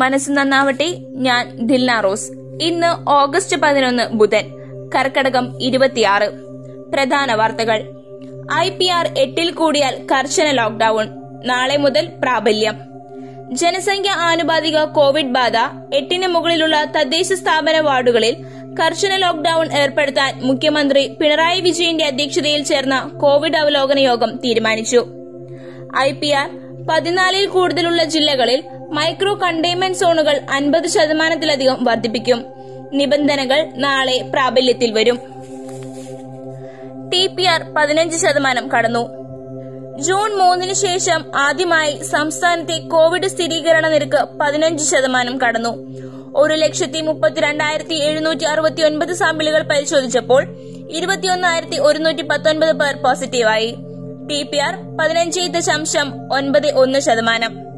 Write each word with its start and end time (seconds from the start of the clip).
മനസ്സ് 0.00 0.30
നന്നാവട്ടെ. 0.30 0.88
ഞാൻ 1.26 1.44
ദിൽന 1.60 2.00
റോസ്. 2.00 2.28
ഇന്ന് 2.62 3.10
ഓഗസ്റ്റ് 3.10 3.56
പതിനൊന്ന് 3.56 4.04
ബുധൻ 4.12 4.44
കർക്കടകം 4.94 5.46
ഇരുപത്തിയാറ്. 5.62 6.28
പ്രധാന 6.92 7.34
വാർത്തകൾ. 7.34 7.78
ഐ 8.54 8.68
പി 8.70 8.86
ആർ 8.88 9.06
എട്ടിൽ 9.18 9.50
കൂടിയാൽ 9.50 9.94
കർശന 10.12 10.50
ലോക്ഡൌൺ 10.50 11.08
നാളെ 11.44 11.76
മുതൽ 11.76 12.08
പ്രാബല്യം. 12.22 12.76
ജനസംഖ്യ 13.52 14.10
ആനുപാതിക 14.10 14.78
കോവിഡ് 14.84 15.34
ബാധ 15.38 15.56
എട്ടിന് 15.94 16.26
മുകളിലുള്ള 16.26 16.84
തദ്ദേശ 16.84 17.32
സ്ഥാപന 17.32 17.78
വാർഡുകളിൽ 17.80 18.34
കർശന 18.80 19.16
ലോക്ഡൌൺ 19.16 19.68
ഏർപ്പെടുത്താൻ 19.72 20.32
മുഖ്യമന്ത്രി 20.42 21.08
പിണറായി 21.20 21.60
വിജയന്റെ 21.60 22.04
അധ്യക്ഷതയിൽ 22.04 22.62
ചേർന്ന 22.64 22.98
കോവിഡ് 23.22 23.56
അവലോകന 23.56 23.98
യോഗം 23.98 24.32
തീരുമാനിച്ചു. 24.36 25.00
ഐ 25.98 26.12
പി 26.12 26.30
ആർ 26.40 26.50
പതിനാലിൽ 26.90 27.46
കൂടുതലുള്ള 27.46 28.04
ജില്ലകളിൽ 28.04 28.60
മൈക്രോ 28.92 29.34
കണ്ടെയ്ൻമെന്റ് 29.34 29.98
സോണുകൾ 29.98 30.40
അൻപത് 30.50 30.86
ശതമാനത്തിലധികം 30.86 31.84
വർദ്ധിപ്പിക്കും. 31.84 32.44
നിബന്ധനകൾ 32.92 33.70
നാളെ 33.74 34.22
പ്രാബല്യത്തിൽ 34.32 34.92
വരും. 34.92 35.16
ടി 37.10 37.26
പി 37.26 37.42
ആർ 37.42 37.62
പതിനഞ്ച് 37.62 38.16
ശതമാനം 38.16 38.68
കടന്നു. 38.68 39.20
ജൂൺ 40.00 40.38
മൂന്നിന് 40.38 40.72
ശേഷം 40.72 41.24
ആദ്യമായി 41.36 42.02
സംസ്ഥാനത്തെ 42.02 42.78
കോവിഡ് 42.78 43.26
സ്ഥിരീകരണ 43.26 43.88
നിരക്ക് 43.88 44.38
പതിനഞ്ച് 44.40 44.84
ശതമാനം 44.84 45.40
കടന്നു. 45.40 45.72
ഒരു 46.36 46.54
ലക്ഷത്തി 46.54 47.00
മുപ്പത്തിരണ്ടായിരത്തി 47.00 47.94
എഴുന്നൂറ്റി 47.94 48.44
അറുപത്തി 48.44 48.82
ഒൻപത് 48.82 49.12
സാമ്പിളുകൾ 49.12 49.62
പരിശോധിച്ചപ്പോൾ 49.62 50.46
ഇരുപത്തിയൊന്നായിരത്തി 50.90 51.76
ഒരുന്നൂറ്റി 51.76 52.22
പത്തൊൻപത് 52.22 52.72
പേർ 52.72 52.96
പോസിറ്റീവായി. 52.96 53.76
ടി 54.30 54.42
പി 54.42 54.56
ആർ 54.56 54.96
പതിനഞ്ച് 55.00 55.40
ദശാംശം 55.40 56.34
ഒൻപത് 56.34 56.72
ഒന്ന് 56.72 56.98
ശതമാനം. 56.98 57.69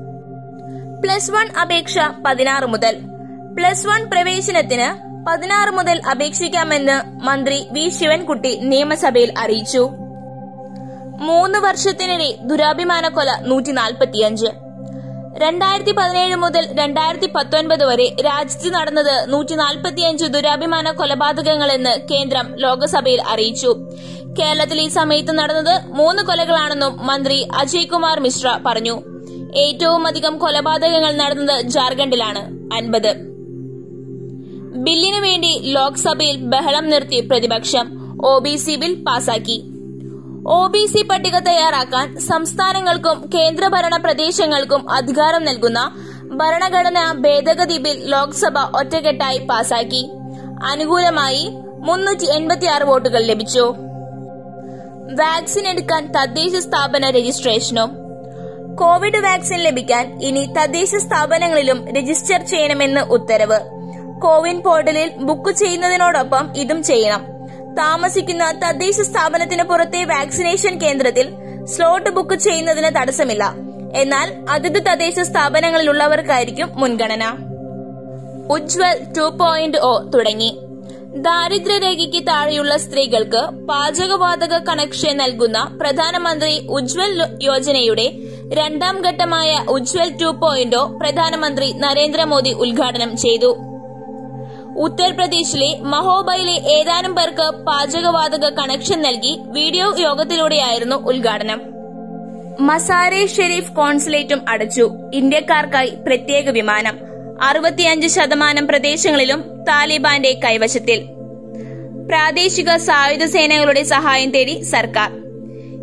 പ്ലസ് 1.05 1.31
വൺ 1.31 1.47
അപേക്ഷ 1.63 1.99
പതിനാറ് 2.27 2.67
മുതൽ. 2.67 2.95
പ്ലസ് 3.57 3.87
വൺ 3.87 4.11
പ്രവേശനത്തിന് 4.11 4.89
പതിനാറ് 5.29 5.71
മുതൽ 5.71 6.01
അപേക്ഷിക്കാമെന്ന് 6.11 6.97
മന്ത്രി 7.25 7.67
വി. 7.73 7.89
ശിവൻകുട്ടി 7.89 8.59
നിയമസഭയിൽ 8.63 9.35
അറിയിച്ചു. 9.39 9.83
മൂന്ന് 11.29 11.59
വർഷത്തിനിടെ 11.59 12.29
ദുരാഭിമാന 12.43 13.09
കൊല 13.09 13.31
നൂറ്റി 13.41 13.73
നാൽപ്പത്തിയഞ്ച് 13.73 14.51
രണ്ടായിരത്തി 15.43 15.93
പതിനേഴ് 15.93 16.37
മുതൽ 16.37 16.65
രണ്ടായിരത്തി 16.79 17.29
പത്തൊൻപത് 17.37 17.85
വരെ 17.85 18.17
രാജ്യത്ത് 18.25 18.75
നടന്നത് 18.75 19.33
നൂറ്റി 19.33 19.55
നാൽപ്പത്തിയഞ്ച് 19.55 20.25
ദുരാഭിമാന 20.25 20.91
കൊലപാതകങ്ങളെന്ന് 20.91 21.95
കേന്ദ്രം 22.11 22.49
ലോക്സഭയിൽ 22.57 23.23
അറിയിച്ചു. 23.23 23.71
കേരളത്തിൽ 24.39 24.81
ഈ 24.81 24.89
സമയത്ത് 24.89 25.39
നടന്നത് 25.39 25.75
മൂന്ന് 25.87 26.23
കൊലകളാണെന്നും 26.23 27.07
മന്ത്രി 27.07 27.49
അജയ് 27.61 27.87
കുമാർ 27.87 28.21
മിശ്ര 28.21 28.59
പറഞ്ഞു. 28.67 29.12
ഏറ്റവും 29.57 30.07
അധികം 30.07 30.39
കൊലപാതകങ്ങൾ 30.39 31.13
നടന്നത് 31.17 31.61
ജാർഖണ്ഡിലാണ്. 31.61 32.75
അൻപത്. 32.75 33.15
ബില്ലിനു 34.75 35.21
വേണ്ടി 35.21 35.61
ലോക്സഭയിൽ 35.65 36.37
ബഹളം 36.37 36.91
നിർത്തി 36.91 37.21
പ്രതിപക്ഷം. 37.21 38.17
ഒ 38.25 38.39
ബിൽ 38.77 39.05
പാസാക്കി. 39.07 39.65
ഒ 40.47 40.67
പട്ടിക 41.11 41.39
തയ്യാറാക്കാൻ 41.39 42.21
സംസ്ഥാനങ്ങൾക്കും 42.21 43.31
കേന്ദ്രഭരണ 43.35 43.97
പ്രദേശങ്ങൾക്കും 43.97 44.91
അധികാരം 44.91 45.45
നൽകുന്ന 45.45 45.95
ഭരണഘടനാ 46.33 47.13
ഭേദഗതി 47.13 47.79
ബിൽ 47.79 48.03
ലോക്സഭ 48.05 48.59
ഒറ്റക്കെട്ടായി 48.59 49.39
പാസാക്കി. 49.39 50.11
അനുകൂലമായി 50.67 51.51
മുന്നൂറ്റി 51.79 52.25
എൺപത്തിയാറ് 52.25 52.83
വോട്ടുകൾ 52.83 53.19
ലഭിച്ചു. 53.19 53.75
വാക്സിൻ 55.13 55.69
എടുക്കാൻ 55.69 56.13
തദ്ദേശ 56.13 56.57
സ്ഥാപന 56.57 57.11
രജിസ്ട്രേഷനും 57.11 58.02
കോവിഡ് 58.75 59.19
വാക്സിൻ 59.19 59.59
ലഭിക്കാൻ 59.59 60.23
ഇനി 60.23 60.47
തദ്ദേശ 60.47 60.95
സ്ഥാപനങ്ങളിലും 60.95 61.95
രജിസ്റ്റർ 61.97 62.47
ചെയ്യണമെന്ന് 62.47 63.01
ഉത്തരവ്. 63.01 63.59
കോവിൻ 64.21 64.63
പോർട്ടലിൽ 64.63 65.11
ബുക്ക് 65.17 65.55
ചെയ്യുന്നതിനോടൊപ്പം 65.55 66.57
ഇതും 66.57 66.83
ചെയ്യണം. 66.83 67.27
താമസിക്കുന്ന 67.75 68.51
തദ്ദേശ 68.51 69.01
സ്ഥാപനത്തിന് 69.01 69.63
പുറത്തെ 69.63 70.05
വാക്സിനേഷൻ 70.05 70.81
കേന്ദ്രത്തിൽ 70.81 71.29
സ്ലോട്ട് 71.65 72.11
ബുക്ക് 72.11 72.35
ചെയ്യുന്നതിന് 72.35 73.01
തടസ്സമില്ല. 73.01 73.55
എന്നാൽ 73.95 74.45
അതത് 74.51 74.87
തദ്ദേശ 74.87 75.21
സ്ഥാപനങ്ങളിലുള്ളവർക്കായിരിക്കും 75.21 76.71
മുൻഗണന. 76.75 77.25
ഉജ്വൽ 78.51 78.99
ടു 79.17 79.21
പോയിന്റ് 79.21 79.79
ഒ 79.79 80.11
തുടങ്ങി. 80.15 80.59
ദാരിദ്ര്യരേഖയ്ക്ക് 81.17 82.27
താഴെയുള്ള 82.27 82.77
സ്ത്രീകൾക്ക് 82.77 83.67
പാചകവാതക 83.67 84.59
കണക്ഷൻ 84.59 85.17
നൽകുന്ന 85.17 85.79
പ്രധാനമന്ത്രി 85.81 86.67
ഉജ്വൽ 86.71 87.39
യോജനയുടെ 87.43 88.13
രണ്ടാം 88.51 89.03
ഘട്ടമായ 89.03 89.65
ഉജ്വൽ 89.69 90.17
ടു 90.21 90.25
പോയിന്റോ 90.25 90.87
പ്രധാനമന്ത്രി 90.87 91.73
നരേന്ദ്രമോദി 91.73 92.51
ഉദ്ഘാടനം 92.51 93.17
ചെയ്തു. 93.17 93.57
ഉത്തർപ്രദേശിലെ 94.79 95.79
മഹോബയിലെ 95.81 96.53
ഏതാനും 96.53 97.15
പേർക്ക് 97.15 97.65
പാചകവാതക 97.65 98.49
കണക്ഷൻ 98.49 99.03
നൽകി 99.03 99.39
വീഡിയോ 99.47 99.95
യോഗത്തിലൂടെയായിരുന്നു 99.99 100.97
ഉദ്ഘാടനം. 100.97 101.63
മസാരെ 102.61 103.27
ഷെരീഫ് 103.27 103.73
കോൺസുലേറ്റും 103.73 104.49
അടച്ചു. 104.49 104.91
ഇന്ത്യക്കാർക്കായി 105.15 105.91
പ്രത്യേക 106.07 106.51
വിമാനം. 106.51 106.99
അറുപത്തിയഞ്ച് 107.43 108.07
ശതമാനം 108.07 108.67
പ്രദേശങ്ങളിലും 108.67 109.43
താലിബാന്റെ 109.63 110.41
കൈവശത്തിൽ. 110.45 111.07
പ്രാദേശിക 112.09 112.77
സായുധ 112.77 113.25
സേനകളുടെ 113.25 113.83
സഹായം 113.83 114.31
തേടി 114.31 114.63
സർക്കാർ. 114.63 115.22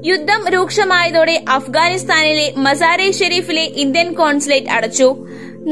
യുദ്ധം 0.08 0.48
രൂക്ഷമായതോടെ 0.50 1.44
അഫ്ഗാനിസ്ഥാനിലെ 1.50 2.54
മസാരെ 2.58 3.12
ഷെരീഫിലെ 3.12 3.62
ഇന്ത്യൻ 3.62 4.14
കോൺസുലേറ്റ് 4.14 4.68
അടച്ചു. 4.68 5.16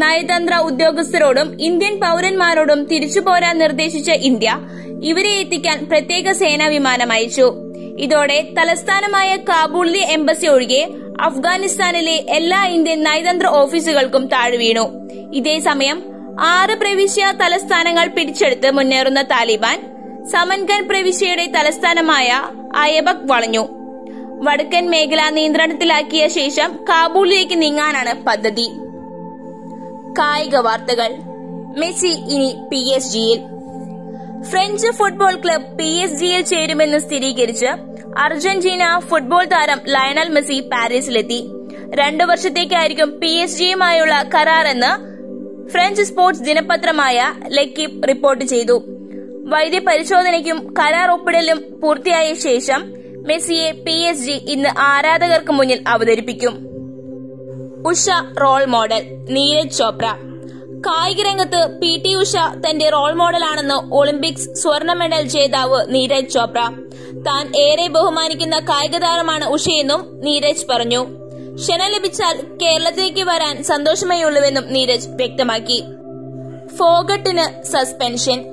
നയതന്ത്ര 0.02 0.56
ഉദ്യോഗസ്ഥരോടും 0.56 1.62
ഇന്ത്യൻ 1.62 2.00
പൌരന്മാരോടും 2.00 2.84
തിരിച്ചുപോരാൻ 2.88 3.58
നിർദ്ദേശിച്ച 3.58 4.12
ഇന്ത്യ 4.12 4.58
ഇവരെ 5.04 5.30
എത്തിക്കാൻ 5.30 5.90
പ്രത്യേക 5.90 6.32
സേനാ 6.32 6.68
വിമാനം 6.68 7.12
അയച്ചു. 7.12 7.48
ഇതോടെ 8.00 8.48
തലസ്ഥാനമായ 8.58 9.36
കാബൂളിലെ 9.36 10.00
എംബസി 10.00 10.48
ഒഴികെ 10.48 10.88
അഫ്ഗാനിസ്ഥാനിലെ 11.22 12.26
എല്ലാ 12.28 12.66
ഇന്ത്യൻ 12.66 13.04
നയതന്ത്ര 13.04 13.48
ഓഫീസുകൾക്കും 13.48 14.28
താഴ്വീണു 14.28 14.86
ഇതേസമയം 15.34 16.04
ആറ് 16.40 16.70
പ്രവിശ്യ 16.70 17.34
തലസ്ഥാനങ്ങൾ 17.42 18.08
പിടിച്ചെടുത്ത് 18.08 18.72
മുന്നേറുന്ന 18.72 19.22
താലിബാൻ 19.22 19.82
സമൻഗൻ 20.32 20.88
പ്രവിശ്യയുടെ 20.88 21.46
തലസ്ഥാനമായ 21.46 22.42
അയബക് 22.76 23.28
വളഞ്ഞു. 23.28 23.77
വടക്കൻ 24.42 24.90
മേഖല 24.90 25.30
നിയന്ത്രണത്തിലാക്കിയ 25.30 26.28
ശേഷം 26.28 26.80
കാബൂളിലേക്ക് 26.90 27.62
നീങ്ങാനാണ് 27.62 28.26
പദ്ധതി. 28.26 28.68
കായിക 30.20 30.56
വാർത്തകൾ. 30.56 31.12
മെസ്സി 31.78 32.08
ഇനി 32.08 32.56
പി 32.72 32.94
എസ് 32.96 33.12
ജിയിൽ. 33.12 33.40
French 34.44 34.88
football 34.88 35.36
club 35.36 35.78
P 35.78 35.88
S 35.88 36.14
ജിയിൽ 36.14 36.42
ചേരുമെന്ന് 36.42 36.98
സ്ഥിരീകരിച്ച് 36.98 37.66
അർജന്റീന 38.18 39.00
ഫുട്ബോൾ 39.00 39.46
താരം 39.46 39.80
ലയണൽ 39.88 40.30
മെസ്സി 40.30 40.60
പാരീസിലെത്തി. 40.60 41.50
രണ്ടു 41.96 42.24
വർഷത്തേക്കായിരിക്കും 42.24 43.20
പി 43.20 43.28
എസ് 43.28 43.58
ജിയുമായുള്ള 43.58 44.24
കരാറെന്ന് 44.36 44.92
ഫ്രഞ്ച് 45.70 46.04
സ്പോർട്സ് 46.04 46.42
ദിനപത്രമായ 46.42 47.34
ലക്കിപ് 47.48 48.08
റിപ്പോർട്ട് 48.08 48.46
ചെയ്തു. 48.46 48.84
വൈദ്യ 49.46 49.80
പരിശോധനയ്ക്കും 49.80 50.74
കരാർ 50.80 51.10
ഒപ്പിടലും 51.10 51.80
പൂർത്തിയായ 51.84 52.34
ശേഷം 52.34 52.98
മെസ്സിയെ 53.28 53.72
പി 53.72 53.92
എസ് 53.92 54.20
ജി 54.20 54.32
ഇന്ന് 54.32 54.70
ആരാധകർക്ക് 54.80 55.52
മുന്നിൽ 55.52 55.84
അവതരിപ്പിക്കും. 55.88 56.68
Usha 57.88 58.10
role 58.42 58.66
model 58.66 59.04
Neeraj 59.30 59.78
Chopra. 59.78 60.06
കായിക 60.88 61.22
രംഗത്ത് 61.22 61.80
പി 61.82 62.02
ടി 62.06 62.16
ഉഷ 62.16 62.36
തന്റെ 62.36 62.90
റോൾ 62.90 63.14
മോഡലാണെന്ന് 63.14 63.94
ഒളിമ്പിക്സ് 63.94 64.54
സ്വർണ 64.54 64.94
മെഡൽ 64.94 65.22
ജേതാവ് 65.22 65.86
നീരജ് 65.88 66.30
ചോപ്ര. 66.30 66.60
താൻ 67.28 67.56
ഏറെ 67.56 67.88
ബഹുമാനിക്കുന്ന 67.88 68.60
കായിക 68.60 68.98
താരമാണ് 68.98 69.46
ഉഷയെന്നും 69.46 70.22
നീരജ് 70.24 70.66
പറഞ്ഞു. 70.70 71.06
ക്ഷണം 71.56 71.92
ലഭിച്ചാൽ 71.92 72.58
കേരളത്തിലേക്ക് 72.62 73.24
വരാൻ 73.24 73.64
സന്തോഷമേയുള്ളൂവെന്നും 73.64 74.74
നീരജ് 74.74 75.10
വ്യക്തമാക്കി. 75.10 75.84
ഫോഗട്ടിന് 76.76 77.64
സസ്പെൻഷൻ. 77.64 78.46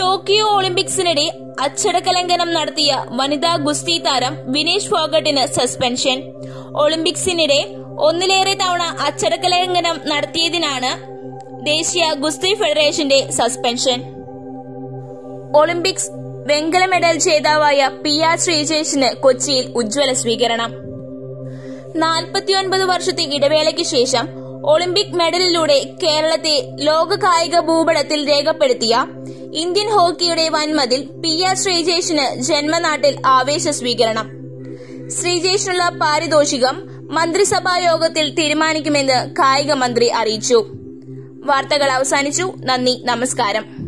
ടോക്കിയോ 0.00 0.46
ഒളിമ്പിക്സിനിടെ 0.46 1.41
അച്ചടക്ക 1.60 2.10
ലംഘനം 2.10 2.54
നടത്തിയ 2.54 3.04
വനിതാ 3.08 3.56
ഗുസ്തി 3.56 3.98
താരം 3.98 4.52
വിനേഷ് 4.52 4.88
ഫോഗട്ടിന് 4.88 5.46
സസ്പെൻഷൻ. 5.46 6.22
ഒളിമ്പിക്സിനിടെ 6.76 7.74
ഒന്നിലേറെ 7.98 8.54
തവണ 8.54 8.82
അച്ചടക്ക 8.82 9.46
ലംഘനം 9.46 10.00
നടത്തിയതിനാണ് 10.06 11.12
ദേശീയ 11.64 12.12
ഗുസ്തി 12.14 12.54
ഫെഡറേഷന്റെ 12.54 13.30
സസ്പെൻഷൻ. 13.30 14.02
ഒളിമ്പിക്സ് 15.56 16.10
വെങ്കല 16.46 16.84
മെഡൽ 16.84 17.18
ജേതാവായ 17.18 17.88
പി 17.88 18.20
ആർ 18.20 18.38
ശ്രീജേഷിന് 18.38 19.16
കൊച്ചിയിൽ 19.16 19.72
ഉജ്ജ്വല 19.76 20.12
സ്വീകരണം. 20.12 20.72
നാൽപ്പത്തിയൊൻപത് 21.96 22.84
വർഷത്തെ 22.84 23.22
ഇടവേളയ്ക്ക് 23.22 23.82
ശേഷം 23.82 24.41
ഒളിമ്പിക് 24.64 25.14
മെഡലിലൂടെ 25.14 25.94
കേരളത്തെ 26.02 26.76
ലോക 26.80 27.14
കായിക 27.14 27.60
ഭൂപടത്തിൽ 27.60 28.28
രേഖപ്പെടുത്തിയ 28.28 29.06
ഇന്ത്യൻ 29.54 29.90
ഹോക്കിയുടെ 29.90 30.48
വൻമതിൽ 30.48 31.02
പി 31.02 31.42
ആർ 31.42 31.56
ശ്രീജേഷിന് 31.56 32.42
ജന്മനാട്ടിൽ 32.42 33.22
ആവേശ 33.26 33.68
സ്വീകരണം. 33.68 34.30
ശ്രീജേഷിനുള്ള 35.10 35.88
പാരിതോഷികം 35.88 36.82
മന്ത്രിസഭാ 37.10 37.76
യോഗത്തിൽ 37.76 38.34
തീരുമാനിക്കുമെന്ന് 38.34 39.30
കായിക 39.30 39.72
മന്ത്രി 39.72 40.08
അറിയിച്ചു. 40.08 40.66
വാർത്തകൾ 41.44 41.90
അവസാനിച്ചു. 41.90 42.52
നന്ദി. 42.56 43.02
നമസ്കാരം. 43.04 43.81